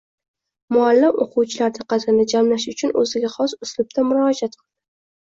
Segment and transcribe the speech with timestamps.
[0.75, 4.61] Muallim o‘quvchilar diqqatini jamlash uchun o‘ziga xos uslubda murojaat qildi: